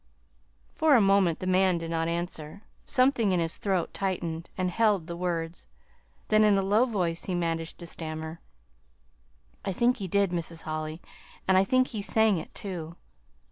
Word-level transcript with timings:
For 0.73 0.95
a 0.95 0.99
moment 0.99 1.37
the 1.41 1.45
man 1.45 1.77
did 1.77 1.91
not 1.91 2.07
answer. 2.07 2.63
Something 2.87 3.31
in 3.31 3.39
his 3.39 3.57
throat 3.57 3.93
tightened, 3.93 4.49
and 4.57 4.71
held 4.71 5.05
the 5.05 5.15
words. 5.15 5.67
Then, 6.29 6.43
in 6.43 6.57
a 6.57 6.63
low 6.63 6.85
voice 6.87 7.25
he 7.25 7.35
managed 7.35 7.77
to 7.77 7.85
stammer: 7.85 8.41
"I 9.63 9.73
think 9.73 9.97
he 9.97 10.07
did, 10.07 10.31
Mrs. 10.31 10.63
Holly, 10.63 11.03
and 11.47 11.55
I 11.55 11.63
think 11.63 11.89
he 11.89 12.01
sang 12.01 12.39
it, 12.39 12.55
too." 12.55 12.95